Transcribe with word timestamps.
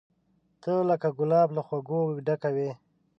ته 0.61 0.73
لکه 0.89 1.09
ګلاب 1.17 1.49
له 1.57 1.61
ځوزه 1.87 2.21
ډکه 2.25 2.49
وې 2.55 2.69